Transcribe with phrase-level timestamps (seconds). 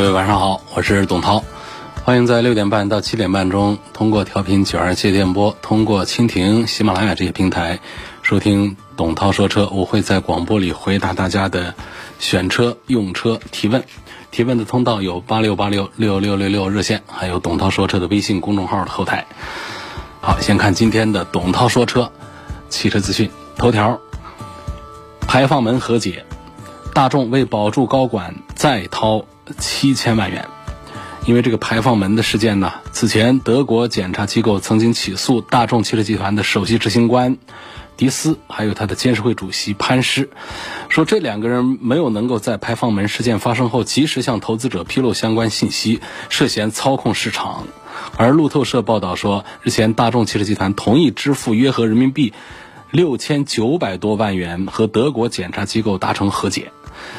[0.00, 1.44] 各位晚上好，我是董涛，
[2.04, 7.78] 欢迎在六点半到七点半中通过调频九二七电波，通过蜻蜓、喜马拉雅这些平台
[8.22, 9.68] 收听董涛说车。
[9.70, 11.74] 我会在广播里回答大家的
[12.18, 13.84] 选车、用车提问。
[14.30, 19.26] 提问的通道有八六八六六六六六热线，还有董涛说车的微信公众号的后台。
[20.22, 22.10] 好，先看今天的董涛说车
[22.70, 24.00] 汽车资讯头条：
[25.26, 26.24] 排放门和解，
[26.94, 29.22] 大众为保住高管再掏。
[29.58, 30.48] 七千万元，
[31.26, 37.36] 因为这个排放门的事件呢，此前德国检察机构曾经起诉大众汽车集团的首席执行官
[37.96, 40.30] 迪斯，还有他的监事会主席潘师，
[40.88, 47.64] 说这两个人没有能够在排放门事件发生后及时向投资者披露相关信息，涉嫌操控市场。
[48.16, 52.32] 而路透社报道说，日前大众汽车集团同意支付约合人民币
[52.90, 56.72] 六千九百多万元，和德国检察机构达成和解。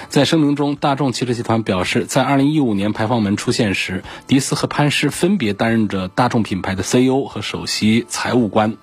[0.10, 8.78] 在声明中，大众汽车集团表示，在2015年排放门出现时，迪斯和潘师分别担任着大众品牌的 CEO 和首席财务官，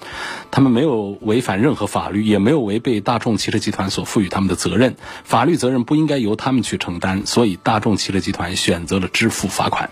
[0.51, 9.91] 他们没有违反任何法律，也没有违背大众汽车集团所赋予他们的责任，法律责任不应该由他们去承担，所以大众汽车集团选择了支付罚款。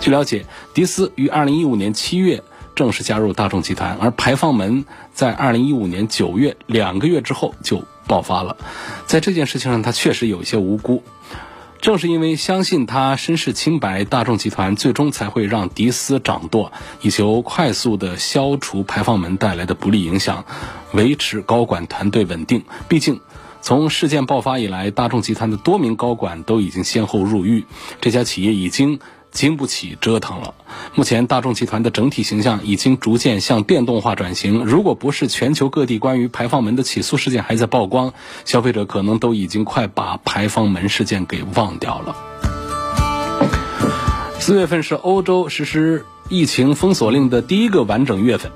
[0.00, 2.42] 据了解，迪斯于2015年7月
[2.74, 7.84] 正式加入大众集团，而排放门在2015年9月两个月之后就。
[8.08, 8.56] 爆发了，
[9.06, 11.04] 在这件事情上，他确实有一些无辜。
[11.80, 20.44] 正是因为相信他身世清白，大众集团最终才会让迪斯掌舵，以求快速的消除排放门带来的不利影响，
[20.92, 22.64] 维持高管团队稳定。
[22.88, 23.20] 毕竟，
[23.62, 27.64] 从事件爆发以来，大众集团的多名高管都已经先后入狱，
[28.00, 28.98] 这家企业已经。
[29.30, 30.54] 经不起折腾了。
[30.94, 34.64] 目前，大众集团的整体形象已经逐渐向电动化转型。
[34.64, 38.12] 如果不是全球各地关于排放门的起诉事件还在曝光，
[38.44, 42.16] 消费者可能都已经快把排放门事件给忘掉了。
[44.40, 48.50] 四月份是欧洲实施疫情封锁令的第一个完整月份。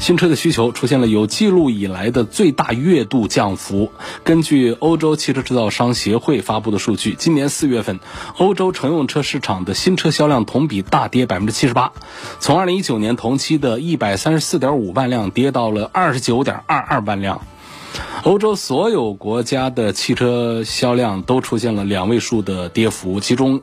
[0.00, 3.92] 新车的需求出现了有记录以来的最大月度降幅。
[4.24, 8.00] 根据欧洲汽车制造商协会发布的数据，今年四月份，
[8.38, 11.92] 欧洲乘用车市场的新车销量同比大跌百分之七十八，
[12.40, 17.40] 从二零一九年同期的一百三十四点五万辆跌到了二十九点二二万辆。
[18.24, 23.62] 欧洲所有国家的汽车销量都出现了两位数的跌幅，其中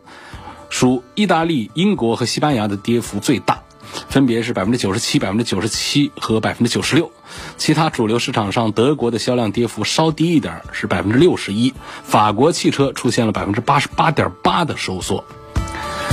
[0.69, 3.62] 属意大利、英国和西班牙的跌幅最大。
[4.09, 7.11] 分别是百分之九十七、百分之九十七和百分之九十六，
[7.57, 11.73] 其他主流市场上，德国的销量跌幅稍低一点，是百分之六十一。
[12.03, 15.25] 法国汽车出现了百分之八十八点八的收缩。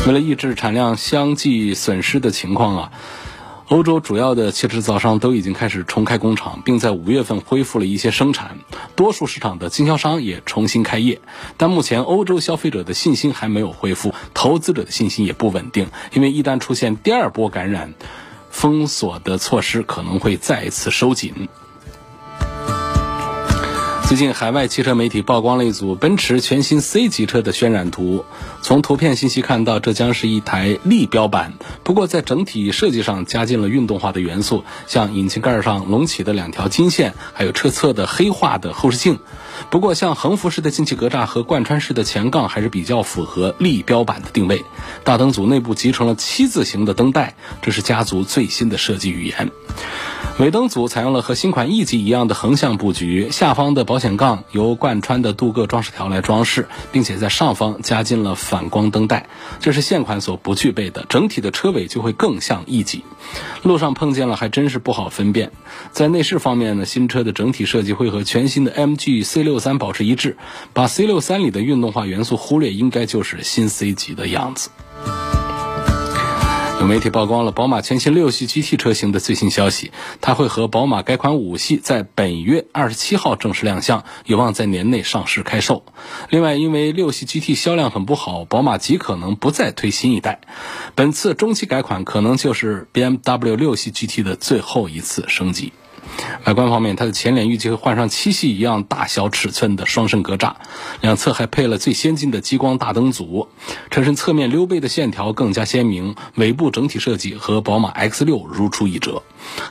[0.07, 2.93] 为了抑制产量相继损失的情况啊。
[3.71, 8.59] 欧洲主要的汽车制造商都已经开始重开工厂，并在五月份恢复了一些生产。
[8.97, 11.21] 多数市场的经销商也重新开业，
[11.57, 15.87] 但目前欧洲消费者的信心还没有恢复，投资者的信心也不稳定。
[16.13, 17.95] 因为一旦出现第二波感染，
[18.51, 21.49] 封锁的措施可能会再一次收紧。
[24.11, 28.25] 最近，海外汽车媒体曝光了一组奔驰全新 C 级车的渲染图。
[28.61, 31.53] 从图片信息看到，这将是一台立标版。
[31.85, 39.21] 不过，在整体设计上加进了运动化的元素，像引擎盖上隆起的两条金线，还有车侧的黑化的后视镜。
[39.69, 44.65] 不过，像横幅式的进气格栅和贯穿式的前杠还是比较符合立标版的定位。
[45.05, 49.51] 大灯组内部集成了七字形的灯带，这是家族最新的设计语言。
[50.39, 59.29] 尾灯组采用了和新款 E 级一样的横向布局，下方的保险杠由贯穿的镀铬装饰条来装饰，并且在上方加进了反光灯带，
[59.61, 61.05] 这是现款所不具备的。
[61.11, 63.05] 整体的车尾就会更像 E 级，
[63.63, 65.53] 路上碰见了还真是不好分辨。
[65.93, 70.37] 在内饰方面呢，新车的整体设计会和全新的 MG C 六 C63 保持一致，
[70.73, 74.71] 把 C63 里的运动化元素忽略，应该就是新 C 级的样子。
[76.81, 79.93] 有媒体曝光了宝马全新六系 GT 车型的最新消息，
[80.23, 85.85] 它会和宝马改款五系在本月二十七号正式亮相，有望在年内上市开售。
[86.31, 90.41] 另外，因为六系 GT 销量很不好，宝马极可能不再推新一代。
[90.95, 95.75] 本次中期改款可能就是 BMW 六系 GT 的最后一次升级。
[96.45, 100.55] 外观方面，它的前脸预计会换上七系一样大小尺寸的双肾格栅，
[101.01, 103.49] 两侧还配了最先进的激光大灯组，
[103.91, 109.23] 车身侧面溜背的线条更加鲜明，尾部整体设计和宝马 X6 如出一辙。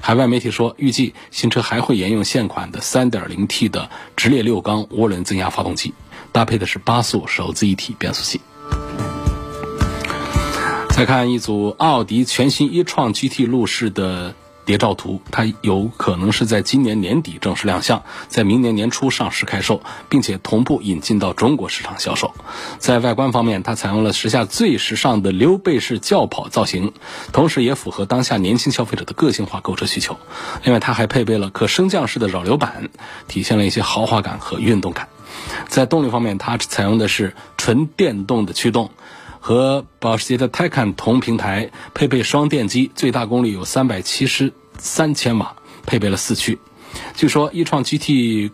[0.02, 5.94] 海外媒体说，预计新车还会沿用现款的 3.0T 的直列六缸涡轮增压发动机，
[6.32, 8.40] 搭配的是八速手自一体变速器。
[10.90, 14.36] 再看一组奥迪全新一创 GT 路试的
[14.70, 22.36] 谍照图，它有可能是在今年年底正式亮相，在明年年初上市开售，并且同步引进到中国市场销售。
[22.78, 26.94] 在外观方面，它采用了时下最时尚的溜背式轿跑造型，
[27.34, 30.20] 同时也符合当下年轻消费者的个性化购车需求。
[30.64, 32.92] 另外，它还配备了可升降式的扰流板，
[33.28, 35.08] 体现了一些豪华感和运动感。
[35.68, 38.92] 在动力方面，它采用的是纯电动的驱动。
[39.40, 45.56] 和保时捷的 Taycan 同平台，配备双电机，最大功率有三百七十三千瓦，
[45.86, 46.60] 配备了四驱。
[47.16, 48.52] 据说一创 GT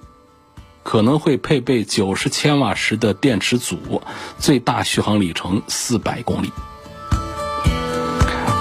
[0.84, 4.02] 可能会配备九十千瓦时的电池组，
[4.38, 6.52] 最大续航里程四百公里。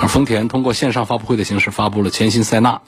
[0.00, 2.80] 而丰田通过线上发布会的形式发布了全新塞纳。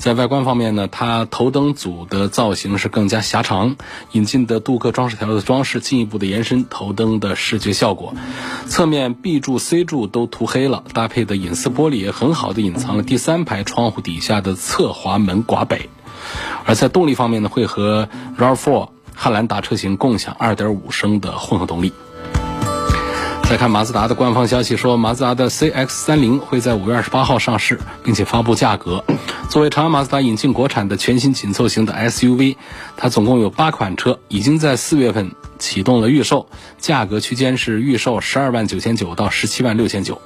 [0.00, 3.76] 在外观方面呢，它头灯组的造型是更加狭长，
[4.12, 8.14] 引进的镀铬装饰条的装饰进一步的延伸头灯的视觉效果。
[8.66, 15.90] 侧面 B 柱、C 柱都涂黑了，搭配的隐私玻璃也很好的隐藏了第三排窗户底下的侧滑门刮北。
[16.64, 18.08] 而在动力方面呢，会和
[18.38, 21.92] RAV4 汉兰达车型共享2.5升的混合动力。
[23.50, 29.04] 再看马自达的官方消息说，马自达的 CX-30 会在五月二十八号上市，并且发布价格。
[29.48, 32.54] 作为长安马自达引进国产的全新紧凑型的 SUV，
[32.96, 36.46] 它总共有八款车，已经在四月份启动了预售，
[36.78, 40.22] 价格区间是预售十二万九千九到十七万六千九。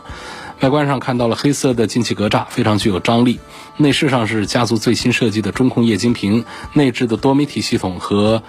[0.60, 3.40] 外观上看到了黑色的进气格栅，非常具有张力。
[3.78, 6.44] 内饰上是家族最新设计的中控液晶屏，
[6.74, 8.42] 内置的多媒体系统和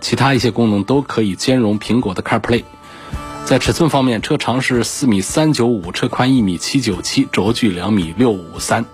[0.00, 2.64] 其他一些功能都可以兼容苹果的 CarPlay。
[3.46, 8.84] 在尺寸方面，车长是四米三九五，车宽一米七九七，轴距两米六五三。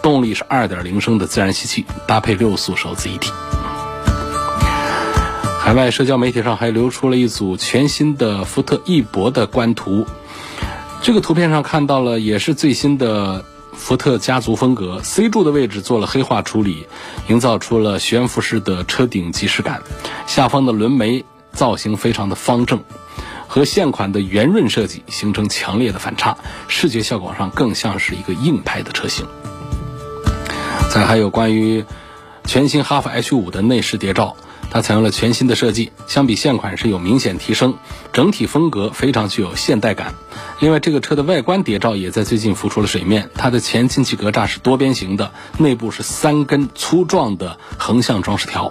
[0.00, 3.32] 动力是二点零升的自然吸气，搭配六速手自一体。
[5.58, 10.06] 海外社交媒体上还流出了一组全新的福特翼博的官图，
[11.02, 16.86] 这个图片上看到了也是最新的福特家族风格，C 柱的位置做了黑化处理，
[17.26, 19.82] 营造出了悬浮式的车顶即视感。
[20.28, 22.84] 下方的轮眉造型非常的方正。
[23.56, 26.36] 和现款的圆润设计形成强烈的反差，
[26.68, 29.26] 视觉效果上更像是一个硬派的车型。
[30.92, 31.86] 再还有关于
[32.44, 34.36] 全新哈弗 H 五的内饰谍照，
[34.70, 37.78] 它采用了全新的设计，相比现款是有明显提升，
[38.12, 40.12] 整体风格非常具有现代感。
[40.60, 48.70] 另外，这个车的外观谍照也在最近浮出了水面，它的前进气格栅是多边形的，内部是三根粗壮的横向装饰条。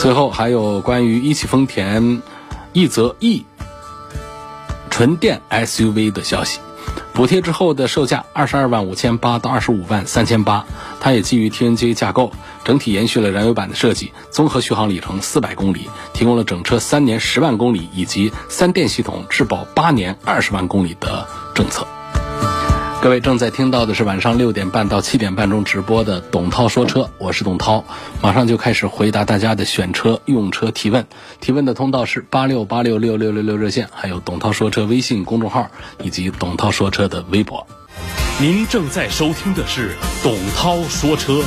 [0.00, 2.20] 最后还有关于一汽丰田。
[2.72, 3.44] 一则 E
[4.90, 6.60] 纯电 SUV 的消息，
[7.12, 10.64] 补贴之后的售价二十二万五千八到二十五万三千八，
[11.00, 12.32] 它也基于 TNGA 架构，
[12.64, 21.86] 整体延续了燃油版的设计，综合续航里程四百公里，提供了整车三年十万公里以及三电系统质保八年二十万公里的政策。
[23.02, 27.82] 各位正在听到的是晚上六点半到七点半钟直播的董涛说车，我是董涛，
[28.20, 31.06] 马上就开始回答大家的选车用车提问。
[31.40, 35.70] 提问的通道是八六八六六六六六热线，还有董涛说车微信公众号
[36.02, 37.66] 以及董涛说车的微博。
[38.38, 41.42] 您正在收听的是董涛说车。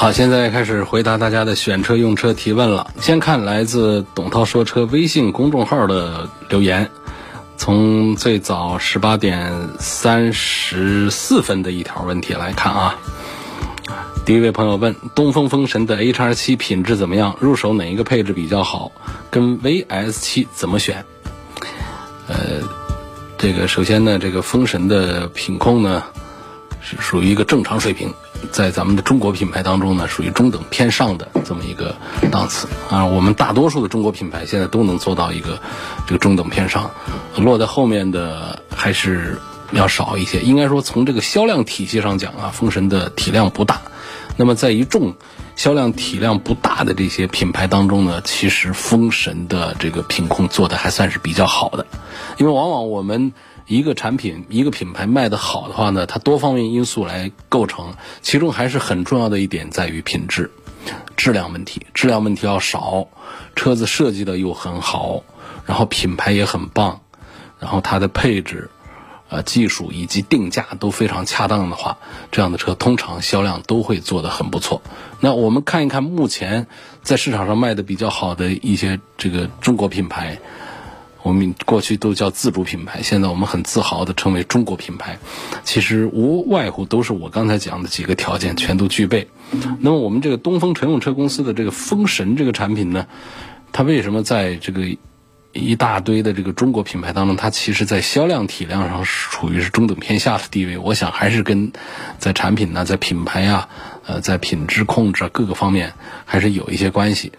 [0.00, 2.94] 好，现在开始回答大家的选车用车提问了。
[3.00, 6.88] 先看来自董涛说车微信公众号的留言，
[7.56, 12.94] 从最早十八点三十四分的一条问题来看啊。
[14.24, 17.36] 第一位朋友问：东风风神的 HR 七品质怎么样？
[17.40, 18.92] 入手哪一个配置比较好？
[19.32, 21.04] 跟 VS 七怎么选？
[22.28, 22.36] 呃，
[23.36, 26.04] 这个首先呢，这个风神的品控呢
[26.80, 28.14] 是属于一个正常水平。
[28.52, 31.94] 在咱们的中国品牌当中呢，属于中等偏上的这么一个
[32.30, 33.04] 档次啊。
[33.04, 35.60] 我们大多数的中国品牌现在都能做到一个
[36.06, 36.90] 这个中等偏上，
[37.36, 39.38] 落在后面的还是
[39.72, 40.40] 要少一些。
[40.40, 43.80] 应该说，从这个销量体系上讲啊，风神的体量不大。
[44.36, 45.14] 那么在一众
[45.58, 51.84] 销量体量不大的这些品牌当中呢，其实风神的这个品控做的还算是比较好的，
[52.38, 53.34] 因为往往我们。
[53.66, 60.50] 一个产品、一个品牌卖得好的话呢，它多方面因素来构成，其中还是很重要的一点在于品质、
[61.18, 61.86] 质量问题。
[61.92, 63.08] 质量问题要少，
[63.54, 65.22] 车子设计的又很好，
[65.66, 67.02] 然后品牌也很棒，
[67.58, 68.70] 然后它的配置
[69.28, 71.98] 呃技术以及定价都非常恰当的话，
[72.32, 74.80] 这样的车通常销量都会做得很不错。
[75.20, 76.66] 那我们看一看目前
[77.02, 80.38] 在市场上卖的比较好的一些这个中国品牌。
[81.24, 85.18] 我们过去都叫自主品牌，现在我们很自豪的称为中国品牌。
[85.64, 89.28] 其实无外乎都是我刚才讲的几个条件全都具备。
[89.80, 93.06] 那么我们这个东风乘用车公司的这个风神这个产品呢，
[93.72, 94.96] 它为什么在这个
[95.52, 100.78] 一大堆的这个中国品牌当中，它其实在销量体量上是处于是中等偏下的地位？
[100.78, 101.72] 我想还是跟
[102.18, 103.68] 在产品呢，在品牌呀，
[104.08, 105.92] 呃，在品质控制各个方面
[106.24, 107.30] 还是有一些关系。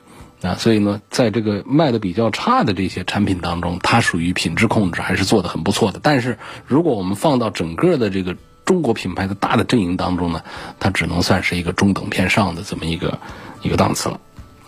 [0.41, 5.99] 啊，所以呢，在这个卖的比较差的这些产品当中，它属于品质控制还是做的很不错的。
[6.01, 10.41] 但是，如果我们放到整个的这个中国品牌的大的阵营当中呢，
[10.79, 13.19] 它只能算是一个中等偏上的这么一个
[13.63, 14.21] 一个档次了。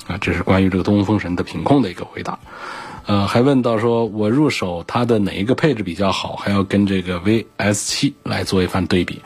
[0.08, 2.39] 啊，这是关于这个东风风神的品控的一个回答。
[3.05, 9.22] 呃，还问到说我入手它的哪一个配置比较好，还要跟这个 VS 七来做一番对比。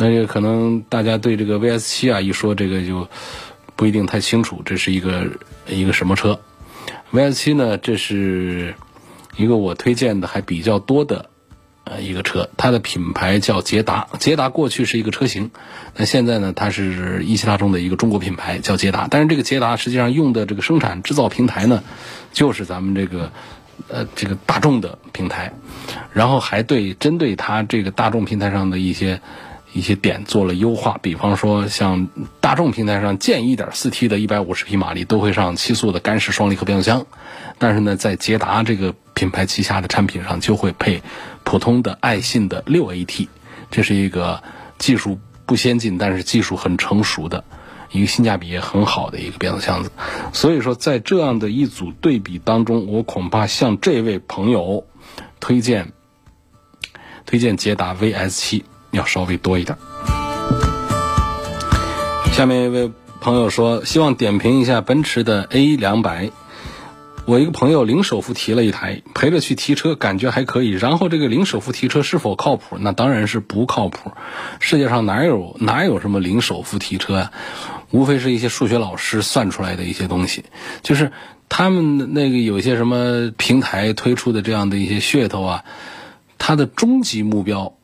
[0.00, 3.08] 那个可能大家对这个 VS 七啊一说这个就。
[3.76, 5.26] 不一定太清楚，这是一个
[5.66, 6.38] 一个什么车
[7.12, 7.78] ？VS 七呢？
[7.78, 8.74] 这是
[9.38, 11.30] 一个我推荐的还比较多的
[11.84, 14.06] 呃一个车，它的品牌叫捷达。
[14.18, 15.50] 捷达过去是一个车型，
[15.96, 19.08] 那现在呢，它是一汽大众的一个中国品牌，叫捷达。
[19.10, 21.82] 但是这个捷达实际上用的这个生产制造平台呢，
[22.34, 23.32] 就是咱们这个
[23.88, 25.54] 呃这个大众的平台，
[26.12, 29.22] 然后还对针对它这个大众平台上的一些。
[29.72, 32.08] 一些点做了优化，比方说像
[32.40, 37.06] 大众平台上建议 1.4T 的150匹马力都会上七速的干式双离合变速箱，
[37.58, 41.02] 但是呢，在捷达这个品牌旗下的产品上就会配
[41.44, 43.28] 普通的爱信的 6AT，
[43.70, 44.42] 这是一个
[44.78, 47.44] 技术不先进，但是技术很成熟的
[47.92, 49.92] 一个性价比也很好的一个变速箱子。
[50.32, 54.84] 所以说，在这样的一组对比当中，我恐怕向这位朋友
[55.38, 55.92] 推荐
[57.24, 58.62] 推荐捷达 VS7。
[58.90, 59.76] 要稍微多一点。
[62.32, 66.30] 下面一位朋友说，希望点评一下奔驰的 A 两百。
[67.26, 70.70] 我一个朋友零首付提了一台，陪着去提车，感觉还可以。
[70.70, 72.78] 然后这个零首付提车是否靠谱？
[72.80, 74.10] 那当然是不靠谱。
[74.58, 77.32] 世界上哪有哪有什么零首付提车啊？
[77.90, 80.44] 无非是一些数学老师算出来的一些东西。
[80.82, 81.12] 就是
[81.48, 85.64] 他们那个有些什么平台推出的这样的一些噱头啊，
[86.38, 87.74] 它的终极目标。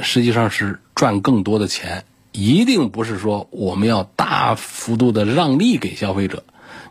[0.00, 6.44] 实际上是赚更多的钱，一定不是说我们要大幅度的让利给消费者，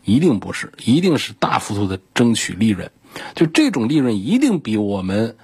[0.03, 2.91] 一定不是，一定是大幅度的争取利润。
[3.35, 5.37] 就这种利润一定比我们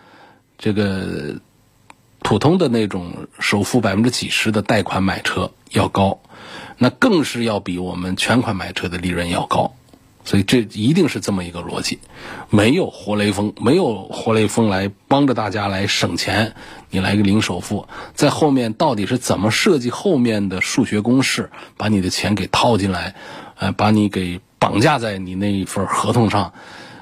[0.58, 1.40] 这个
[2.20, 6.20] 普通的那种首付百分之几十的贷款买车要高，
[6.78, 9.74] 那更是要比我们全款买车的利润要高。
[10.26, 12.00] 所以这一定是这么一个逻辑，
[12.50, 16.56] 没有活雷锋，没有活雷锋来帮着大家来省钱，
[16.90, 23.16] 你来个零首付，在后面到底是怎么设计后面的数学公式，把你的钱给套进来，
[23.58, 26.54] 呃，把你给绑架在你那一份合同上，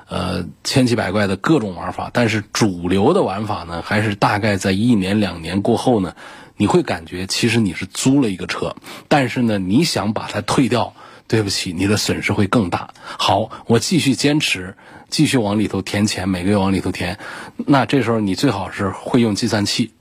[0.09, 6.15] 呃，千奇百怪的各种玩法，但是主流的玩法呢，还是大概在一年两年过后呢，
[6.57, 8.75] 你会感觉其实你是租了一个车，
[9.07, 10.95] 但是呢，你想把它退掉。
[11.31, 12.89] 对不起，你的损失会更大。
[13.17, 14.75] 好，我继续坚持，
[15.09, 17.17] 继续往里头填钱，每个月往里头填。
[17.55, 19.93] 那这时候你最好是会用计算器，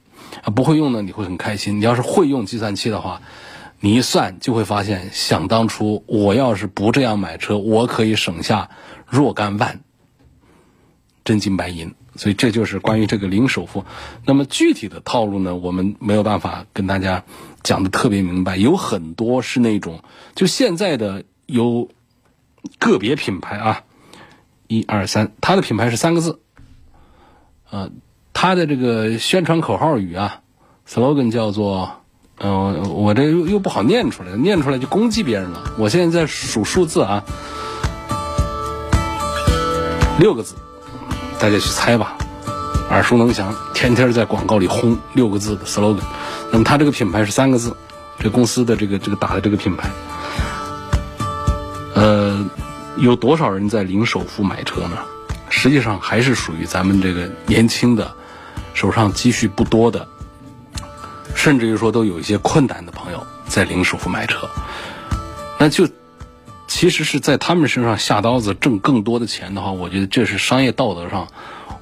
[0.42, 1.78] 啊，不会用呢，你会很开心。
[1.78, 3.22] 你要是会用计算器的话，
[3.78, 8.68] 你一算就会发现，想当初我要是不这样买车，我可以省下
[9.06, 9.78] 若干万
[11.22, 11.94] 真金白银。
[12.20, 13.86] 所以这就是关于这个零首付。
[14.26, 17.24] 那么具体的套路呢，我们没有办法跟大家。
[17.62, 20.02] 讲的特别明白，有很多是那种，
[20.34, 21.90] 就现在的有
[22.78, 23.82] 个别品牌啊，
[24.66, 26.40] 一二三，它的品牌是三个字，
[27.70, 27.90] 呃，
[28.32, 30.40] 它的这个宣传口号语啊
[30.88, 32.00] ，slogan 叫做，
[32.38, 35.74] 嗯，我这又又不好念出来，念出来就攻击别人了。
[35.78, 37.24] 我现在在数数字啊，
[40.18, 40.54] 六个字，
[41.40, 42.14] 大家去猜吧，
[42.90, 46.02] 耳熟能详，天天在广告里轰六个字的 slogan。
[46.52, 47.74] 那么它这个品牌是三个字，
[48.18, 49.90] 这公司的这个这个打的这个品牌，
[51.94, 52.44] 呃，
[52.98, 54.98] 有多少人在零首付买车呢？
[55.48, 58.12] 实际上还是属于咱们这个年轻的，
[58.74, 60.06] 手上积蓄不多的，
[61.34, 64.46] 甚至于说都有一些困难的朋友在零首付买车，
[65.58, 65.88] 那就
[66.80, 71.28] 其实是在他们身上下刀子挣更多的钱的话，我觉得这是商业道德上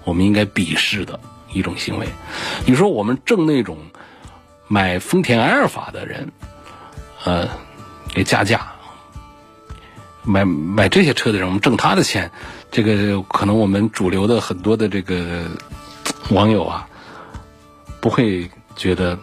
[0.03, 1.21] 我们应该鄙视的
[1.53, 2.09] 一种行为。
[2.67, 3.79] 你说我们挣那种。
[4.71, 6.31] 买丰田埃尔法的人，
[7.25, 7.49] 呃，
[8.13, 8.59] 给加价；
[10.25, 12.31] 买买这些车的人，我们挣他的钱。
[12.71, 15.45] 这个可能我们主流的很多的这个
[16.31, 16.87] 网友啊，
[18.01, 19.19] 不会觉得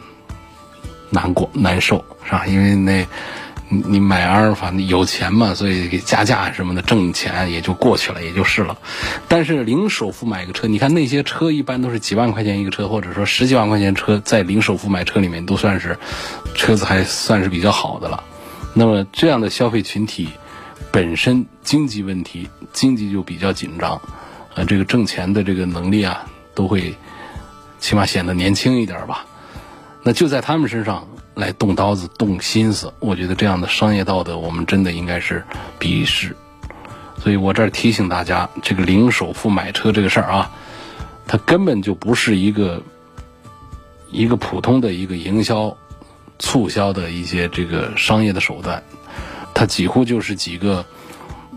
[1.11, 2.47] 难过难受，是吧？
[2.47, 3.05] 因为那。
[3.67, 8.77] 你买阿尔法，你有钱嘛，所以给加价什么的挣钱也就过去了，也就是了。
[9.27, 15.97] 但是零首付买个车，你看那些车一般都是几万块钱一个车，或者说十几万块钱车，在零首付买车里面都算是
[16.53, 18.23] 车子还算是比较好的了。
[18.73, 20.29] 那么这样的消费群体
[20.91, 23.99] 本身经济问题，经济就比较紧张，
[24.53, 26.95] 呃，这个挣钱的这个能力啊，都会
[27.79, 29.25] 起码显得年轻一点吧。
[30.03, 31.07] 那就在他们身上。
[31.35, 35.43] 来动刀子、动心思，我觉得这样的商业道德，我们真的应该是
[35.79, 36.35] 鄙视。
[37.17, 40.51] 所以我这儿提醒大家，这个零首付买车这个事儿啊，
[41.27, 42.81] 它根本就不是一个
[44.11, 45.75] 一个普通的一个营销、
[46.39, 48.81] 促销的一些这个商业的手段，
[49.53, 50.85] 它几乎就是几个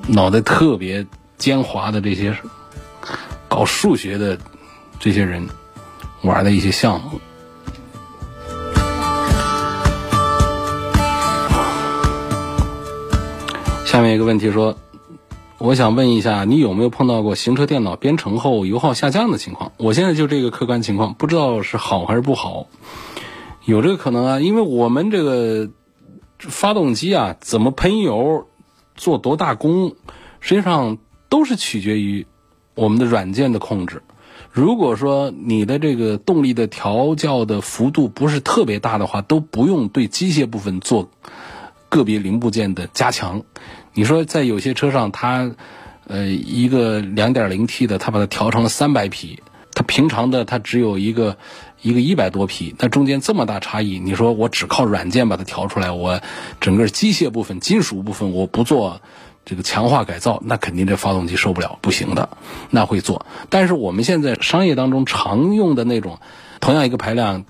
[0.06, 1.06] 脑袋特别
[1.36, 2.34] 奸猾的这些
[3.46, 4.36] 搞数学的
[4.98, 5.46] 这些人
[6.22, 7.20] 玩的一些项目。
[13.98, 14.76] 下面一个问题说，
[15.58, 19.72] 我想问一下，你有没有碰到过行车电脑编程后油耗下降的情况？
[19.76, 22.68] 我现在就这个客观情况，不知道是好还是不好。
[23.64, 25.70] 有这个可能啊，因为我们这个
[26.38, 28.46] 发动机啊，怎么喷油，
[28.94, 29.96] 做多大功，
[30.38, 32.24] 实际上都是取决于
[32.76, 34.04] 我们的软件的控制。
[34.52, 41.10] 如果说你的这个动力的调教的幅度不是特别大的话，都不用对机械部分做
[41.88, 43.42] 个别零部件的加强。
[43.98, 45.50] 你说在有些车上，它，
[46.06, 49.42] 呃，一个两点零 T 的，它把它调成了三百匹，
[49.74, 51.36] 它平常的它只有一个
[51.82, 56.20] 一个一百多匹，那中间这么大差异，你说我只靠软件把它调出来，我
[56.60, 59.00] 整个机械部分、金属部分我不做
[59.44, 62.28] 这个强化改造，那肯定这发动机受不了，不行的，
[62.70, 63.26] 那会做。
[63.50, 66.20] 但是我们现在商业当中常用的那种，
[66.60, 67.44] 同样一个排量。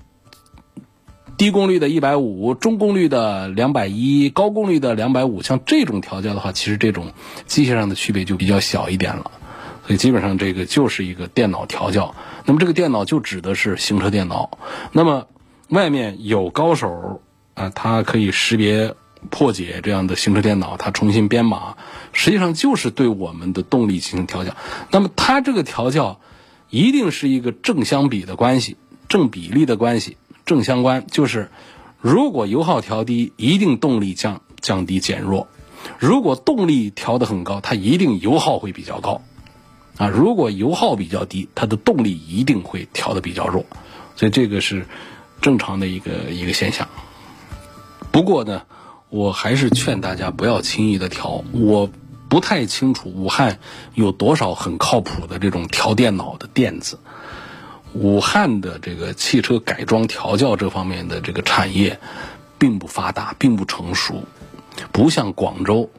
[1.39, 7.13] 低功率的一百五，中功率的两百一，高功率的两百五，像这种调教的话，其实这种
[7.47, 9.31] 机械上的区别就比较小一点了。
[9.87, 12.13] 所以基本上这个就是一个电脑调教。
[12.43, 14.59] 那么这个电脑就指的是行车电脑。
[14.91, 15.27] 那么
[15.69, 17.21] 外面有高手
[17.53, 18.93] 啊，它可以识别
[19.29, 21.77] 破解这样的行车电脑，它重新编码，
[22.11, 24.57] 实际上就是对我们的动力进行调教。
[24.91, 26.19] 那么它这个调教
[26.69, 28.75] 一定是一个正相比的关系，
[29.07, 30.17] 正比例的关系。
[30.49, 31.51] 正相关就是，
[32.01, 35.45] 如果油耗调低，一定动力降降低减弱；
[35.99, 39.21] 如果动力调得很高，它一定油耗会比较高。
[39.97, 43.63] 啊，如果油耗比较低，它的动力一定会调得比较弱。
[44.15, 44.87] 所以这个是
[45.39, 46.89] 正常的一个一个现象。
[48.11, 48.63] 不过呢，
[49.09, 51.43] 我还是劝大家不要轻易的调。
[51.51, 51.91] 我
[52.27, 53.59] 不太清楚武汉
[53.93, 56.97] 有多少很靠谱的这种调电脑的店子。
[57.93, 61.99] 武汉的这个汽车改装调教这方面的这个产业，
[62.57, 64.23] 并不发达，并不成熟，
[64.91, 65.89] 不像广州。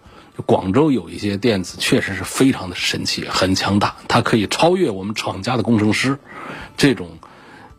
[0.47, 6.19] 广州有一些电子确实是非常的神奇，很强大，它可以超越我们厂家的工程师。
[6.79, 7.19] 这种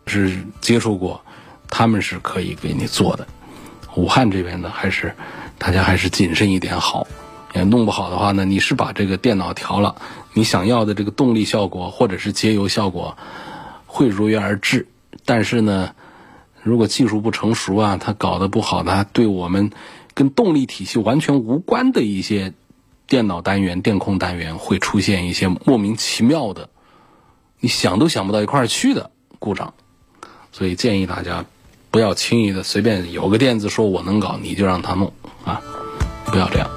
[0.06, 1.24] 是接触过，
[1.68, 3.26] 他们是可以给你做的。
[3.96, 5.16] 武汉这边呢，还是
[5.58, 7.08] 大家还是谨慎一点好。
[7.54, 9.96] 也弄不好的话呢，你是把这个电脑调了，
[10.32, 13.16] 你想要的这个动力效果或者是节油效果。
[13.94, 14.86] 会如约而至，
[15.26, 15.94] 但是呢，
[16.62, 19.70] 如果技术不成熟啊，它搞得不好，呢对我们
[20.14, 22.54] 跟动力体系完全无关的一些
[23.06, 26.70] 电脑单元、电控单元会出现一些莫名其妙的，
[27.60, 29.74] 你想都想不到一块儿去的故障。
[30.52, 31.44] 所以建议大家
[31.90, 35.12] 不要轻易的随便有个电子说我能搞，你就让他弄
[35.44, 35.60] 啊，
[36.24, 36.70] 不要这样。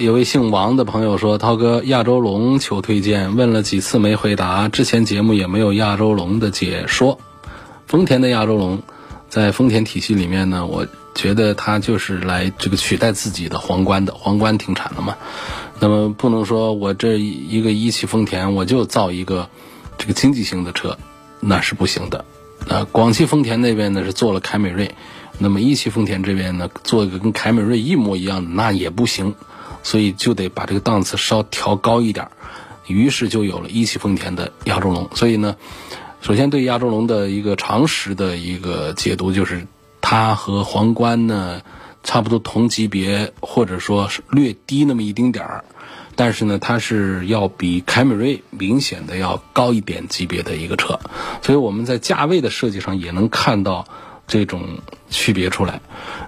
[0.00, 4.70] 有位姓王的朋友说：“涛哥，亚洲龙求推荐，问了几次没回答。
[4.70, 7.20] 之前节目也没有亚洲龙的解说。
[7.86, 8.82] 丰田的亚洲龙，
[9.28, 14.14] 在丰田体系里面呢，我觉得它就是来这个取代自己的皇冠的。
[14.14, 15.16] 皇冠停产了嘛，
[15.80, 19.50] 那么不能说我这一个一汽丰田我就造一个
[19.98, 20.96] 这个经济型的车，
[21.40, 22.24] 那是不行的。
[22.66, 24.94] 那广汽丰田那边呢是做了凯美瑞，
[25.36, 29.34] 那么一汽丰田这边呢做一个跟凯美瑞一模一样的，那也不行。”
[29.82, 32.32] 所以就得把这个档次稍调高一点儿，
[32.86, 35.08] 于是就有了一汽丰田的亚洲龙。
[35.14, 35.56] 所以呢，
[36.20, 39.66] 首先对亚洲龙的一个常识的一个解读就是，
[40.00, 41.62] 它和皇冠呢
[42.02, 45.64] 差不多同级别，或者说是略低那么一丁点儿，
[46.14, 51.00] 但是呢，它是要比凯美瑞明显的要高一点级别的一个车。
[51.42, 53.86] 所以我们在价位的设计上也能看到。
[54.30, 54.78] 这种
[55.10, 55.80] 区别出来，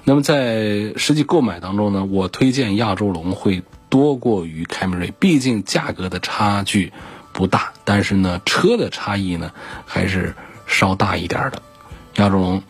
[0.03, 6.93] 那么在实际购买当中呢，我推荐亚洲龙会多过于凯美瑞，毕竟价格的差距
[7.33, 9.53] 不大，但是呢，车的差异呢
[9.87, 10.35] 还是
[10.67, 11.63] 稍大一点的。
[12.17, 12.61] 亚洲龙，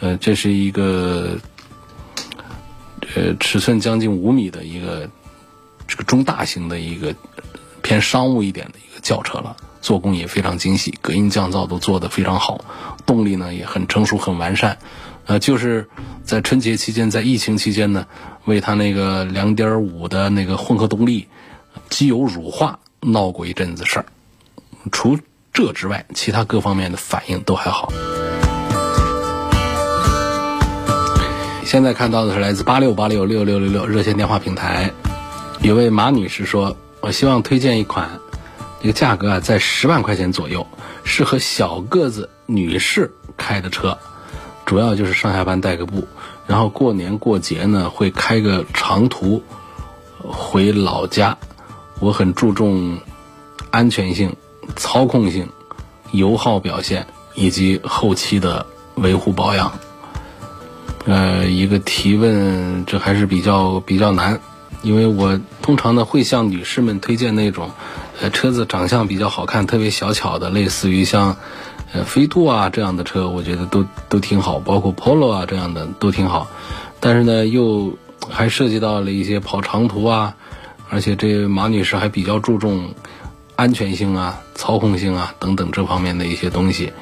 [0.00, 1.38] 呃，这是一个
[3.14, 5.08] 呃尺寸将近五米的一个
[5.86, 7.14] 这个中大型的一个
[7.82, 12.64] 偏商务一点的一个轿车了，做工也非常精细，隔音降噪都做得非常好，
[13.04, 14.78] 动力呢也很成熟很完善。
[15.26, 15.88] 呃，就是
[16.24, 18.06] 在春节期间，在疫情期间呢，
[18.44, 21.28] 为它那个两点五的那个混合动力
[21.90, 24.06] 机油乳化闹过一阵子事儿。
[24.90, 25.18] 除
[25.52, 27.92] 这之外，其他各方面的反应都还好。
[31.64, 34.90] 现在看到的是来自八六八六六六六六热线电话平台，
[35.60, 38.10] 有位马女士说：“我希望推荐一款，
[38.82, 40.66] 这个价格啊在十万块钱左右，
[41.04, 43.96] 适合小个子女士开的车。”
[44.66, 46.06] 主要就是上下班带个步，
[46.46, 49.42] 然后过年过节呢会开个长途
[50.18, 51.36] 回老家。
[52.00, 52.98] 我很注重
[53.70, 54.34] 安全性、
[54.76, 55.48] 操控性、
[56.10, 59.72] 油耗表现以及后期的维护保养。
[61.04, 64.40] 呃，一个提问，这还是比较比较难，
[64.82, 67.70] 因为我通常呢会向女士们推荐那种
[68.20, 71.36] 呃车子长相比较好看、特别小巧的，类似于像。
[71.94, 76.46] 呃，飞度啊这样的车，我觉得都都挺好，包括 Polo 啊这样的都挺好，
[77.00, 77.98] 但是呢，又
[78.30, 80.34] 还涉及到了一些跑长途啊，
[80.88, 82.94] 而且这马女士还比较注重
[83.56, 86.94] 安全性啊、操控性啊等等这方面的一些东西，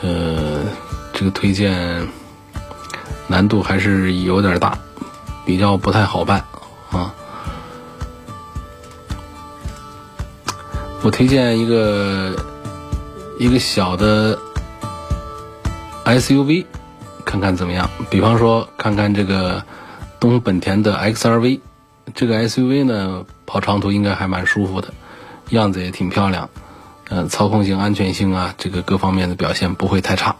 [0.00, 0.60] 呃，
[1.12, 2.06] 这个推荐
[3.26, 4.78] 难度还是有点大，
[5.44, 6.44] 比较不太好办
[6.98, 7.14] 啊。
[11.02, 12.34] 我推荐一个。
[13.36, 14.38] 一个小的
[16.04, 16.66] SUV，
[17.24, 17.90] 看看怎么样？
[18.08, 19.64] 比方说，看看这个
[20.20, 21.58] 东本田的 XRV，
[22.14, 24.94] 这个 SUV 呢，跑长途应该还蛮舒服的，
[25.50, 26.48] 样子也挺漂亮，
[27.10, 30.36] 嗯，操控性、安全性啊，这个各方面的表现不会太差。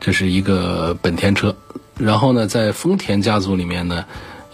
[0.00, 1.54] 这是一个本田车，
[1.98, 4.06] 然后呢，在丰田家族里面呢，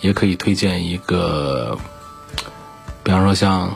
[0.02, 1.78] 也可以推荐一个，
[3.02, 3.74] 比方说像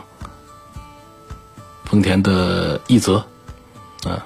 [1.85, 3.25] 丰田的奕泽。
[4.05, 4.25] 啊，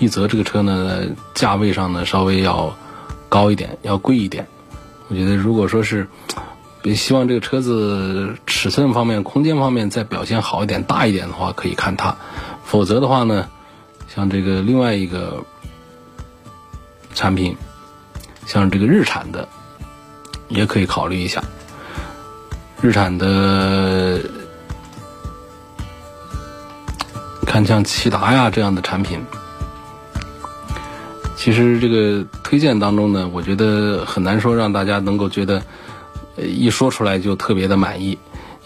[0.00, 2.74] 奕泽这个车呢，价位上呢稍微要
[3.28, 4.48] 高一点，要贵一点。
[5.08, 6.08] 我觉得如果说是，
[6.94, 12.16] 希望这个车子尺寸方面、空间方面再表现好一点、大一点的话，可以看它。
[12.64, 13.48] 否则的话呢，
[14.12, 15.44] 像这个另外一个
[17.14, 17.56] 产品，
[18.46, 19.48] 像这个日产的，
[20.50, 21.42] 也可以考虑一下。
[22.82, 24.20] 日产的。
[27.46, 29.18] 看像骐达呀这样的产品，
[31.36, 35.60] 其实这个推荐当中呢，我觉得很难说让大家能够觉得，
[36.36, 38.16] 一说出来就特别的满意，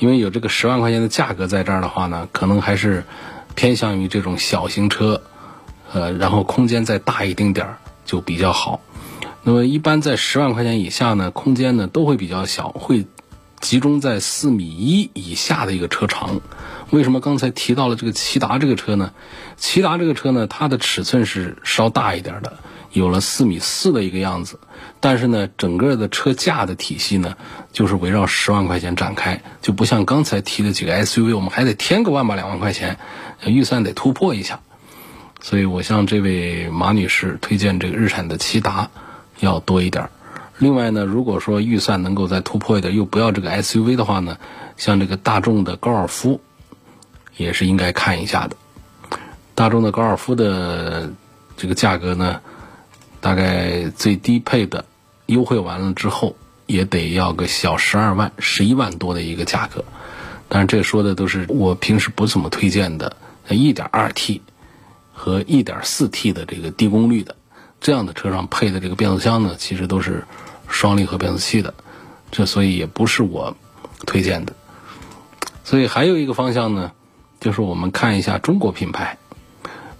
[0.00, 3.02] 因为有这个十万块钱的价格在这儿的话呢，可能还是
[3.54, 5.18] 偏向于这种小型车，
[5.94, 8.78] 呃，然后空间再大一丁点儿就比较好。
[9.46, 13.06] 那么一般在十万块钱以下呢，空间呢都会比较小，会
[13.60, 16.40] 集中在四米一以下的一个车长。
[16.88, 19.12] 为什么刚才提到了这个骐达这个车呢？
[19.58, 22.54] 骐达这个车呢，它的尺寸是稍大一点的，
[22.92, 24.58] 有了四米四的一个样子。
[25.00, 27.36] 但是呢，整个的车架的体系呢，
[27.70, 32.98] 就是围绕十万块钱展开，就不像刚才提的几个 SUV，我们还得添个万把两万块钱，
[33.44, 34.60] 预算得突破一下。
[35.42, 38.90] 所以我向这位马女士推荐这个日产的骐达
[39.44, 40.08] 要多一点。
[40.58, 44.38] 另外呢，如果说预算能够再突破一点，又不要这个 SUV 的话呢，
[44.76, 46.40] 像这个大众的高尔夫。
[47.36, 48.56] 也是应该看一下的。
[49.56, 51.12] 大众的高尔夫的
[51.56, 52.40] 这个价格呢，
[53.20, 54.84] 大概最低配的
[55.26, 59.84] 优惠完了之后，也得要个小十二万、十一万多的一个价格。
[60.48, 63.16] 当然，这说的都是我平时不怎么推荐的，
[63.50, 64.40] 一点二 T
[65.12, 67.34] 和一点四 T 的这个低功率的
[67.84, 70.24] 这样的车上配的这个变速箱呢，其实都是
[70.68, 71.72] 双离合变速器的，
[72.32, 73.54] 这所以也不是我
[74.06, 74.54] 推荐的。
[75.62, 76.90] 所以还有一个方向呢。
[77.40, 79.18] 就是我们看一下中国品牌，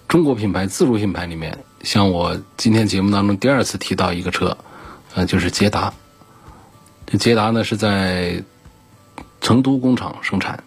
[0.09, 4.57] 中国品牌自主品牌里面，像我今天节目当中第二次提到一个车，
[5.15, 5.93] 呃，就是捷达。
[7.05, 8.43] 这捷达呢是在
[9.43, 10.65] 成都工厂生产，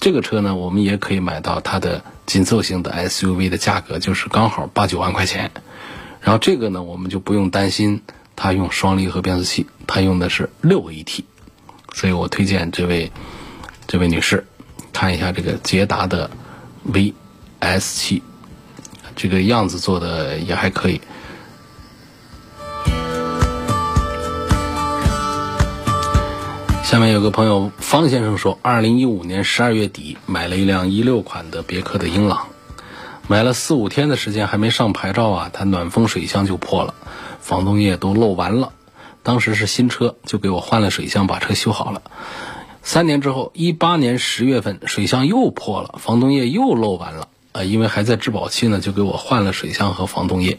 [0.00, 5.52] 这个车呢我们也可以买到它的紧凑型的 SUV 的价格，就是刚好八九万块钱。
[6.22, 8.00] 然后这个呢我们就不用担心
[8.34, 11.24] 它用双离合变速器，它用的是六 AT，
[11.92, 13.12] 所以我推荐这位
[13.86, 14.46] 这位女士。
[14.94, 16.30] 看一下这个捷达的
[16.84, 17.14] V
[17.60, 18.22] S 七，
[19.16, 21.00] 这个样子做的也还可以。
[26.84, 32.46] 下面有个朋友方先生说，二零一五年十二月底买了一辆一六款的别克的英朗，
[33.28, 36.94] 买了四五天的时间还没上牌照啊，它暖风水箱就破了，
[37.40, 38.72] 防冻液都漏完了。
[39.22, 42.02] 当时是新车，就给我换了水箱，把车修好了。
[42.82, 47.28] 三年之后，一八年十月份，水箱又破了，防冻液又漏完了。
[47.52, 50.58] 呃，因为还在质保期呢，就给我换了水箱和防冻液。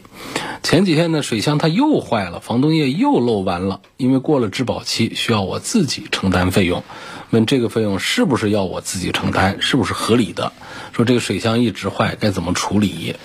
[0.62, 3.80] 前几天呢，水箱它又坏了，防冻液又漏完了。
[3.96, 6.82] 因为过了质保期，需要我自己承担费用。
[7.30, 10.52] 问这个费用是不是要我自己承担，是不是合理的？
[10.94, 13.16] 说这个水箱一直坏，该怎么处理？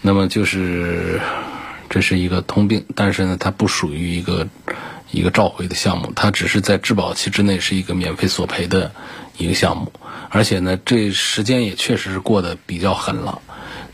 [0.00, 1.20] 那么就是
[1.90, 4.48] 这是一个通病，但是呢，它不属于一个
[5.10, 8.92] 一个召回的项目，它只是在质保期之内是一个免费索赔的
[9.36, 9.92] 一个项目。
[10.30, 13.42] 而且呢，这时间也确实是过得比较狠了。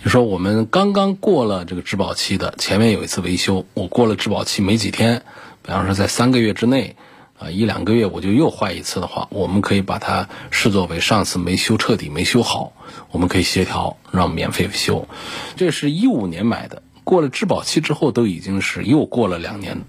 [0.04, 5.22] 就说我们刚刚过了这个质保期的，前面有一次维修，我过了质保期没几天，
[5.64, 6.94] 比方说在三个月之内，
[7.38, 12.72] 啊一两个月我就又坏一次的话，我们可以把它视作为上次没修彻底、没修好，
[13.10, 15.08] 我们可以协调让免费修。
[15.56, 19.82] 这是一五年买的，过了质保期之后都已经是又过了两年，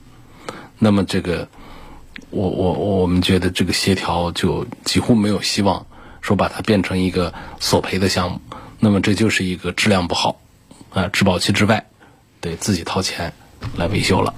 [0.79, 1.47] 那么这个
[2.29, 5.85] 我我我们觉得这个协调就几乎没有希望。
[6.21, 8.41] 说把它变成一个索赔的项目，
[8.79, 10.41] 那么这就是一个质量不好，
[10.89, 11.85] 啊，质保期之外，
[12.41, 13.31] 得自己掏钱
[13.77, 14.33] 来维修了。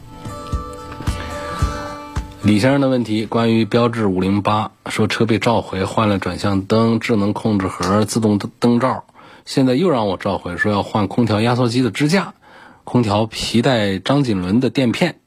[2.44, 9.06] 李先生的问题，关于标致五零八，说车被召回，换了转向灯、智能控制盒、自动灯罩，
[9.44, 12.36] 现在又让我召回，说要换空调压缩机的支架、
[12.84, 15.20] 空调皮带张紧轮的垫片。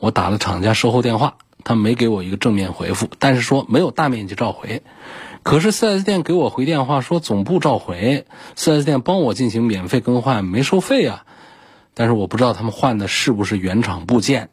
[0.00, 1.34] 我打了厂家售后电话，
[1.64, 4.82] 他没给我一个正面回复，但是说没有大面积召回。
[5.42, 11.24] 可是 4S 店给我回电话说总部召回，4S 店帮我进行免费更换，没收费啊。
[11.94, 14.50] 但是我不知道他们换的是不是原厂部件，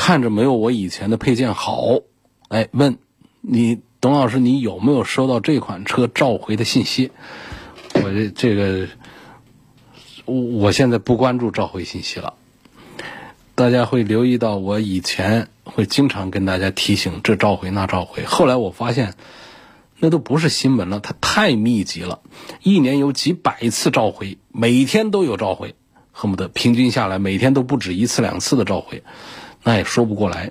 [0.00, 2.00] 看着没有我以前的配件好。
[2.48, 2.96] 哎，问
[3.42, 7.12] 你董老师，你有没有收到这款车召回的信息？
[7.92, 8.88] 我这这个，
[10.24, 12.32] 我我现在不关注召回信息了。
[13.54, 19.14] 大家会留意到我以前会经常跟大家提醒这召回那召回，后来我发现。
[20.02, 22.20] 那都不是新闻了，它太密集了，
[22.62, 25.74] 一年有几百次召回，每天都有召回，
[26.10, 29.02] 恨不得平均下来每天都不止一次两次的召回，
[29.62, 30.50] 那也说不过来。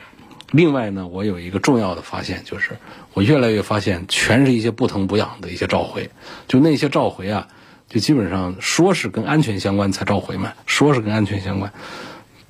[0.51, 2.77] 另外呢，我有一个重要的发现，就是
[3.13, 6.09] 我越来越发现，全是一些不疼不痒的一些召回，
[6.47, 7.47] 就那些召回啊，
[7.87, 11.71] 就基本上说是跟安全相关才召回嘛，说是跟安全相关，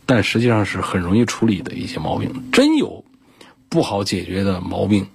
[0.06, 2.50] 但实际上是很容易处理的一些毛病。
[2.52, 3.04] 真有
[3.68, 5.08] 不好解决的毛病，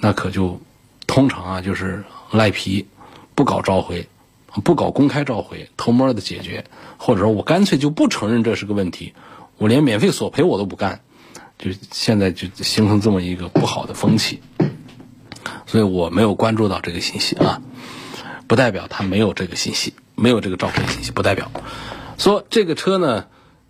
[0.00, 0.60] 那可就。
[1.06, 2.86] 通常啊，就是赖皮，
[3.34, 4.06] 不搞召回，
[4.62, 6.64] 不搞公开召回，偷摸的解决，
[6.98, 9.12] 或者说我干脆就不承认这是个问题，
[9.60, 11.02] 我连免费索赔我都不干，
[11.58, 14.40] 就现在就形成这么一个不好的风气，
[15.66, 17.60] 所以我没有关注到这个信息啊，
[18.46, 21.52] 不代表他没有这个信息，没有这个召回信息，不代表
[22.16, 23.26] 说这个车呢，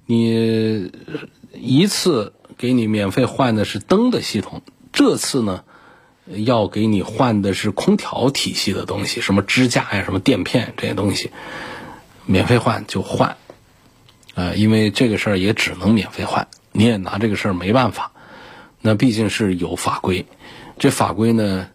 [0.07, 0.93] 你
[1.55, 5.65] 一次给你免费换的是灯的系统，这次呢？
[6.33, 11.33] 要给你换的是空调体系的东西，什么支架呀、什么垫片这些东西，
[12.25, 13.37] 免费换就换，
[14.41, 18.11] 呃，因为这个事儿也只能免费换，你也拿这个事儿没办法。
[18.81, 20.25] 那毕竟是有法规，
[20.79, 21.69] 这法规呢，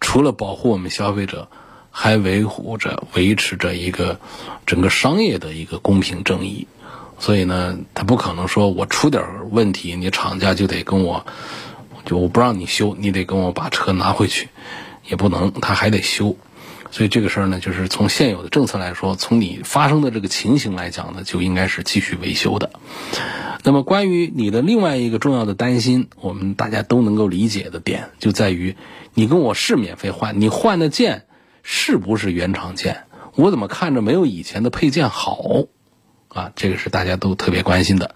[0.00, 1.48] 除了保护我们消费者，
[1.92, 4.18] 还维护着、维持着一个
[4.66, 6.66] 整个商业的一个公平正义。
[7.20, 11.24] 所以呢，他不可能说我出点问题，你厂家就得跟我。
[12.04, 14.48] 就我不让你修，你得跟我把车拿回去，
[15.06, 16.36] 也不能，他还得修。
[16.90, 22.70] 所以这个事儿呢，就是从现有的政策来说，从你发生的这个情形来讲呢，就应该是继续维修的。
[23.64, 28.76] 那么关于你的另外一个重要的担心，我们大家都能够理解的点，就在于
[29.14, 31.26] 你跟我是免费换，你换的件
[31.62, 33.04] 是不是原厂件？
[33.34, 35.64] 我怎么看着没有以前的配件好？
[36.28, 38.14] 啊，这个是大家都特别关心的。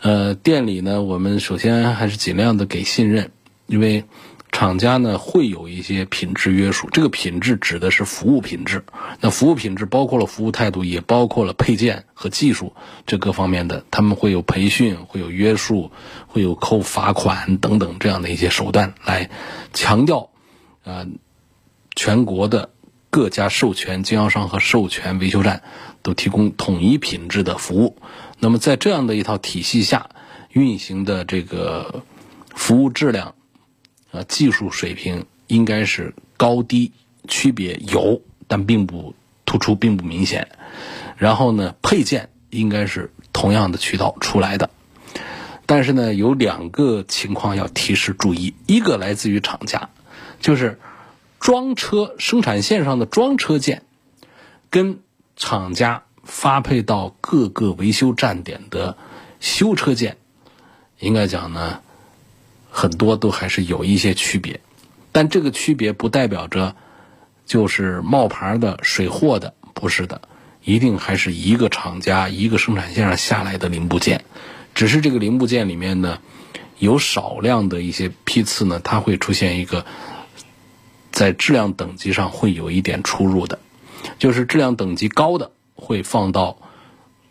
[0.00, 3.32] 呃，店里呢，我们首先还是尽量的给信任，
[3.66, 4.04] 因为
[4.52, 6.88] 厂家呢会有一些品质约束。
[6.90, 8.84] 这个品质指的是服务品质，
[9.20, 12.74] 那服务品质包括了服务态度，也包括了配件和技术
[13.06, 13.84] 这各方面的。
[13.90, 15.92] 他们会有培训，会有约束，
[16.26, 19.30] 会有扣罚款等等这样的一些手段来
[19.72, 20.30] 强调，
[20.84, 21.06] 啊，
[21.94, 22.70] 全国的
[23.08, 25.62] 各家授权经销商和授权维修站
[26.02, 27.96] 都提供统一品质的服务。
[28.38, 30.10] 那么在这样的一套体系下
[30.52, 32.02] 运行的这个
[32.54, 33.34] 服务质量
[34.12, 36.92] 啊技术水平应该是高低
[37.28, 40.48] 区别有，但并不突出，并不明显。
[41.16, 44.70] 然后呢，配件应该是同样的渠道出来的。
[45.66, 49.90] 但是呢，有两个情况要提示注意，一个来自于厂家，
[50.40, 50.80] 就是
[51.38, 53.82] 装车生产线上的装车件，
[54.68, 54.98] 跟
[55.36, 58.96] 厂家发配到各个维修站点的
[59.38, 60.16] 修车件，
[60.98, 61.82] 应该讲呢，
[62.70, 64.60] 很多都还是有一些区别，
[65.12, 66.76] 但这个区别不代表着
[67.44, 70.22] 就是冒牌的水货的，不是的。
[70.62, 74.24] 一定还是一个厂家一个生产线上下来的零部件，
[74.74, 76.18] 只是这个零部件里面呢，
[76.78, 79.86] 有少量的一些批次呢，它会出现一个
[81.10, 83.58] 在质量等级上会有一点出入的，
[84.18, 86.58] 就是质量等级高的会放到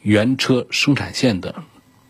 [0.02, 1.64] 原车生产线的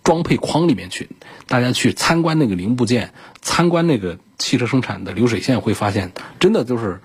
[0.06, 1.10] 装配框里面去。
[1.50, 7.02] 大家去参观那个零部件，参观那个汽车生产的流水线，会发现真的就是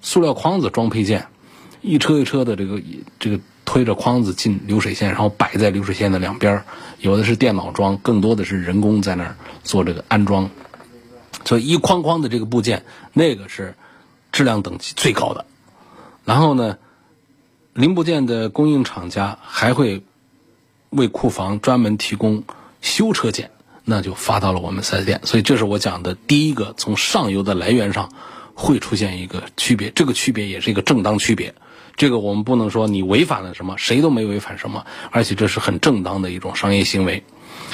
[0.00, 1.26] 塑料筐子装配件。
[1.80, 2.82] 一车一车的这个
[3.18, 6.62] 这个推着筐子进流水线，然后摆在流水线的两边
[6.98, 10.50] 有的是电脑装，更多的是人工在那儿做这个安装。
[11.44, 13.74] 所以一筐筐的这个部件，那个是
[14.32, 15.46] 质量等级最高的。
[16.24, 16.76] 然后呢，
[17.72, 20.02] 零部件的供应厂家还会
[20.90, 22.44] 为库房专门提供
[22.82, 23.50] 修车件，
[23.90, 25.20] 那就发到了我们 4S 店。
[25.24, 28.12] 所以这是我讲的第一个，从上游的来源上
[28.54, 31.54] 会出现一个区别，这个区别也是一个正当区别。
[31.96, 37.24] 这个我们不能说你违反了什么，谁都没违反什么，而且这是很正当的一种商业行为。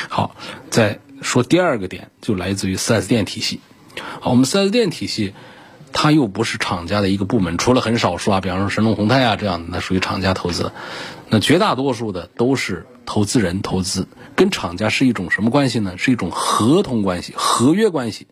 [0.09, 0.37] 好，
[0.71, 3.61] 再说第二个点，就来自于 4S 店体系。
[4.21, 5.35] 好，我们 4S 店体系，
[5.93, 10.73] 它又不是厂家的一个部门，除了很少数啊，比方说神龙、宏泰啊这样的，那属于厂家投资。
[11.29, 15.97] 那绝大多数的都是投资人投资，跟厂家是一种什么关系呢？
[15.99, 18.27] 是一种合同关系、合约关系。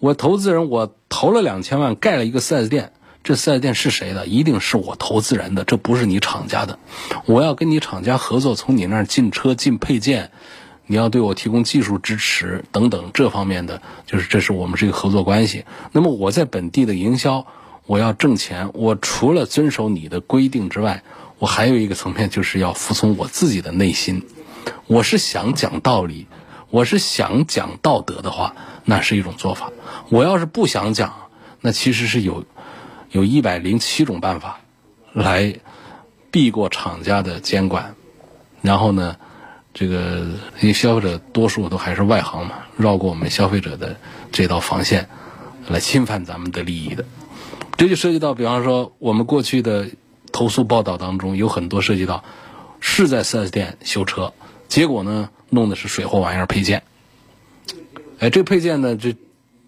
[0.00, 2.92] 我投资人，我投了两千万盖了一个 4S 店。
[3.24, 4.26] 这四 S 店是谁的？
[4.26, 6.78] 一定是我投资人的，这不是你厂家的。
[7.26, 10.30] 我要跟你厂家合作，从你那儿进车、进配件，
[10.86, 15.64] 你要对我提供技术支持等等这方面的，就是这是我们是一个合作关系。
[15.92, 17.44] 那么我在本地的营销，
[17.84, 21.02] 我要挣钱，我除了遵守你的规定之外，
[21.38, 24.26] 我还有一个层面，就是要服从我自己的内心。
[24.86, 26.26] 我是想讲道理，
[26.70, 29.72] 我是想讲道德的话，那是一种做法。
[30.10, 32.44] 我要是不想讲，那其实是有。
[33.10, 34.60] 有一百零七种办法
[35.14, 35.60] 来
[36.30, 37.94] 避过厂家的监管，
[38.60, 39.16] 然后呢，
[39.72, 40.26] 这个
[40.60, 43.96] 因为消费者多数都还是外行嘛，绕过我们消费者的
[44.30, 45.08] 这道防线
[45.68, 47.06] 来侵犯咱们的利益的，
[47.78, 49.88] 这就涉及到，比方说我们过去的
[50.38, 52.22] 投诉报道当中有很多涉及到
[52.78, 54.32] 是在 4S 店修车，
[54.68, 56.84] 结果呢弄的是水货玩意儿配件，
[58.20, 59.16] 哎，这配件呢这。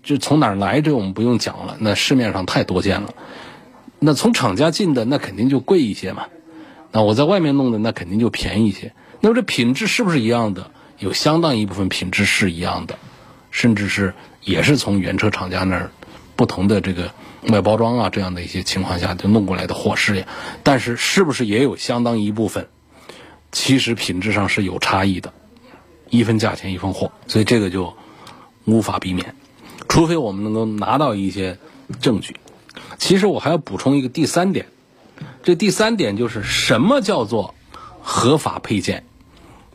[0.02, 1.76] 就从哪儿来，这我们不用讲了。
[1.78, 3.12] 那市面上太多见了。
[3.98, 6.24] 那从厂家进的，那肯定就贵一些嘛。
[6.90, 8.94] 那我在外面弄的，那肯定就便宜一些。
[9.20, 10.70] 那么这品质是不是一样的？
[10.98, 12.98] 有相当一部分品质是一样的，
[13.50, 15.90] 甚至是也是从原车厂家那儿
[16.34, 17.12] 不同的这个
[17.48, 20.26] 外包装啊这样的一些情况下就弄过来的货是。
[20.62, 22.68] 但是是不是也有相当一部分，
[23.52, 25.32] 其实品质上是有差异的，
[26.10, 27.10] 一分价钱一分货。
[27.26, 27.94] 所以这个就
[28.64, 29.34] 无法避免。
[29.88, 31.58] 除非我们能够拿到一些
[32.00, 32.36] 证据，
[32.98, 34.66] 其实我还要补充一个第三点，
[35.42, 37.54] 这第三点就是什么叫做
[38.00, 39.04] 合法配件？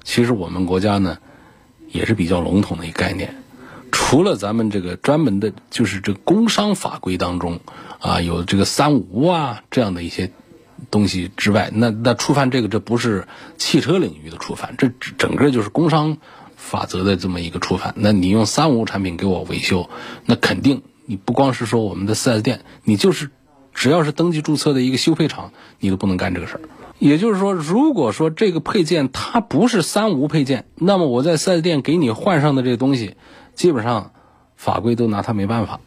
[0.04, 1.18] 其实我们国家呢
[1.90, 3.36] 也是比较笼统的一个概念，
[4.08, 7.60] 除了咱们这个专门的，就是这工商法规当中
[8.00, 10.32] 啊有这个三无啊这样的一些
[10.92, 16.18] 东西之外，那那触犯这个这不是汽车领域的触犯，这整个就是工商。
[16.56, 19.90] 法则的这么一个触犯，那你用三无产品给我维修，
[20.26, 23.30] 那肯定你不光是说我们的四 S 店，你就是
[23.74, 26.62] 只要是登记注册的一个修配厂，你都不能干这个事儿。
[26.98, 33.16] 也就是说，如果说这个配件它不是三无配件，那么我在四 S 店给你换上的这个东西，
[33.56, 34.12] 基本上
[34.56, 35.80] 法规都拿它没办法。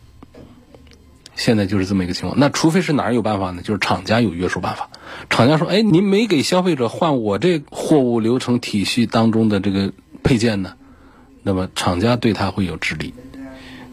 [1.36, 2.40] 现在就是这么一个情况。
[2.40, 3.62] 那除非是哪儿有办法呢？
[3.62, 4.90] 就是厂家有约束办法。
[5.30, 10.74] 厂家说：“哎，您没给消费者换我这货物流程体系当中的这个。”配件呢，
[11.42, 13.14] 那么厂家对它会有治理，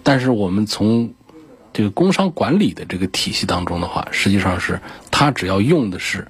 [0.03, 1.13] 但是我们从
[1.71, 6.27] 这个工商管理的这个体系当中的话，实际上是它只要用的是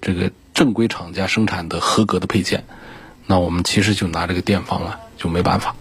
[0.00, 2.64] 这个正规厂家生产的合格的配件，
[3.26, 5.76] 那我们其实就拿这个店方啊就没办法。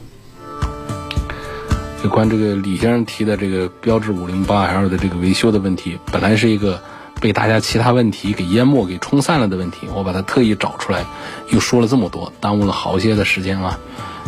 [2.04, 6.82] 有关这个李先生提的这个标致五零八 L 的这个维修的问题，本来是一个。
[7.22, 11.06] 被大家其他问题给淹没、给冲散了的问题，我把它特意找出来，
[11.52, 13.80] 又说了这么多，耽误了好些的时间啊。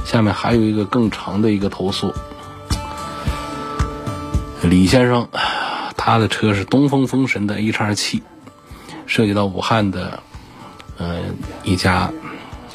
[0.05, 2.13] 下面还有一个更长的一个投诉，
[4.61, 5.28] 李先生，
[5.97, 8.23] 他的车是东风风神的 H 二七，
[9.07, 10.23] 涉及到武汉的，
[10.97, 11.19] 呃，
[11.65, 12.13] 一家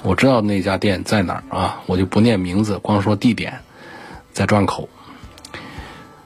[0.02, 3.60] 我知道那家店在哪儿啊，我就不念名字，光说地点，
[4.32, 4.88] 在转口。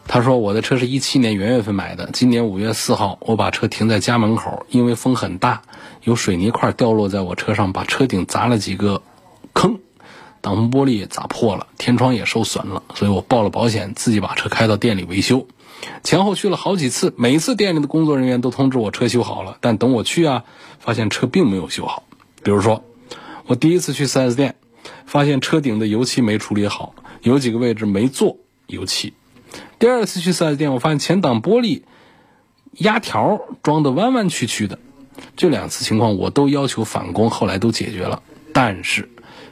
[0.06, 5.62] 他说我的车是一七年元月份买的，今年五月四号我把车停在家门口，因为风很大，
[6.02, 9.02] 有水泥块掉落在我车上，把车顶砸了几个
[9.54, 9.78] 坑，
[10.42, 15.46] 挡风玻璃也砸破了，天窗也受损了，所以我报了保险，自己把车开到店里维修。
[16.02, 20.44] 前后去了好几次，每一次店里的工作人员都通知我车修好了，但等我去啊，
[20.78, 22.04] 发现车并没有修好。
[22.42, 22.84] 比如说，
[23.46, 24.56] 我第一次去 4S 店，
[25.06, 29.14] 发现车顶的油漆没处理好，有几个位置没做油漆。
[29.78, 31.82] 第二次去 4S 店，我发现前挡玻璃
[32.72, 34.78] 压条装的弯弯曲曲的。
[35.36, 38.22] 这两次情况我都要求返工，后来都解决了。
[38.52, 39.08] 但是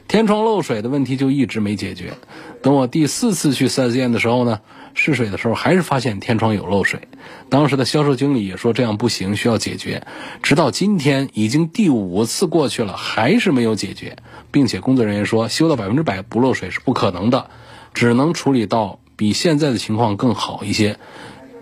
[0.07, 2.13] 天窗漏水的问题就一直没解决。
[2.61, 4.59] 等我第四次去 4S 店的时候呢，
[4.93, 7.07] 试水的时候还是发现天窗有漏水。
[7.49, 10.05] 当时的销售经理也说这样不行，需要解决。
[10.41, 14.17] 直到今天已经第五次过去了，还是没有解决，
[14.53, 17.49] 并且工作人员说修到百分之百不漏水是不可能的，
[17.93, 18.99] 只能处理到。
[19.15, 20.97] 比现在的情况更好一些，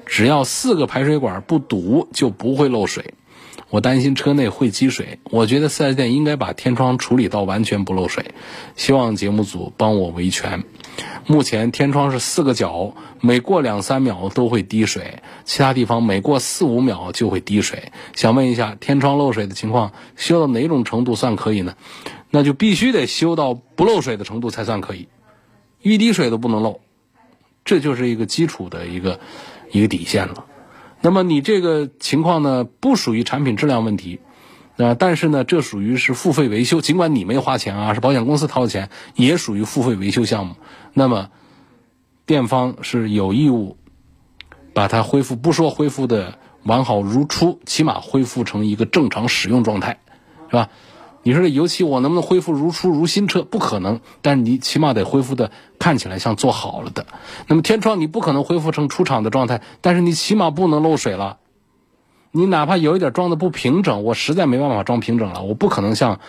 [0.06, 3.14] 只要四个排水管不堵就不会漏水。
[3.70, 8.34] 我担心车内会积水，我觉得四 S 店应该把天窗处理到完全不漏水。
[8.78, 10.64] 希望节目组帮我维权。
[11.28, 17.92] 目前天窗是四个角，每过两三秒都会滴水，其他地方每过四五秒就会滴水。
[18.16, 21.76] 想问一下，天窗漏水的情况修到哪种程度算可以呢？
[22.32, 25.08] 那就必须得修到不漏水的程度才算可以，
[25.82, 26.80] 一滴水都不能漏。
[27.64, 29.20] 这就是一个基础的一个
[29.72, 30.46] 一个底线了。
[31.02, 34.20] 那么你这个情况呢，不属于产品质量问题，
[34.78, 40.56] 啊，但是呢，这属于是付费维修，尽管你没花钱啊，是保险公司掏的钱，也属于付费维修项目。
[40.94, 41.30] 那么
[42.26, 43.78] 店方是有义务
[44.74, 50.00] 把它恢复，不说恢复的完好如初，起码恢复成一个正常使用状态，
[50.50, 50.70] 是吧？
[51.24, 53.44] 你说这油漆我能不能恢复如初如新车？
[53.44, 57.06] 不可能，但是你起码得恢复的看起来像做好了的。
[57.48, 61.38] 那么天窗你不可能恢复成出厂的状态，但是你起码不能漏水了。
[62.32, 66.20] 你哪怕有一点装的不平整，我实在没办法装平整了，我不可能像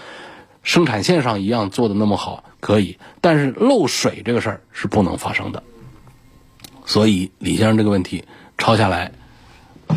[0.62, 2.98] 生产线上一样做的那么好，可以。
[3.20, 5.62] 但是漏水这个事儿是不能发生的。
[6.84, 8.24] 所以李先生这个问题
[8.58, 9.12] 抄下来，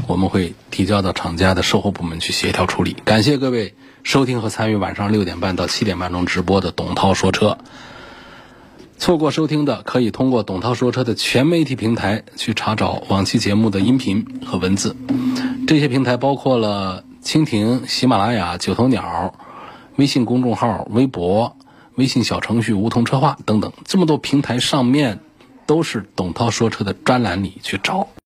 [0.07, 2.95] 我们会提交到厂家的售后部门去协调处理。
[3.03, 3.73] 感谢各位。
[4.05, 7.57] 收听和参与晚上六点半到七点半钟直播的董涛说车，
[8.99, 14.95] 错过收听的可以通过董涛说车的全媒体平台去查找往期节目的音频和文字。
[15.67, 19.33] 这些平台包括了蜻蜓、喜马拉雅、九头鸟、
[19.95, 21.57] 微信公众号、微博、
[21.95, 25.19] 微信小程序梧桐车话等等，这么多平台上面
[25.65, 28.07] 都是董涛说车的专栏里去找。